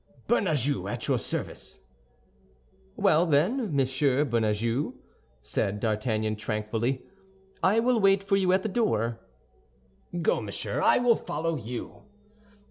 [0.27, 1.79] "Bernajoux, at your service."
[2.95, 4.95] "Well, then, Monsieur Bernajoux,"
[5.43, 7.03] said D'Artagnan, tranquilly,
[7.61, 9.19] "I will wait for you at the door."
[10.23, 12.01] "Go, monsieur, I will follow you."